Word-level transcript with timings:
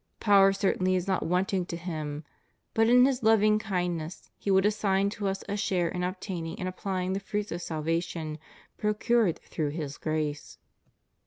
Power 0.19 0.51
certainly 0.51 0.95
is 0.95 1.07
not 1.07 1.27
wanting 1.27 1.63
to 1.67 1.77
Him, 1.77 2.23
but 2.73 2.89
in 2.89 3.05
His 3.05 3.21
loving 3.21 3.59
kindness 3.59 4.31
He 4.35 4.49
would 4.49 4.65
assign 4.65 5.11
to 5.11 5.27
us 5.27 5.43
a 5.47 5.55
share 5.55 5.89
in 5.89 6.03
obtaining 6.03 6.57
and 6.57 6.67
applying 6.67 7.13
the 7.13 7.19
fruits 7.19 7.51
of 7.51 7.61
salvation 7.61 8.39
procured 8.79 9.37
through 9.37 9.69
His 9.69 9.99
grace. 9.99 10.57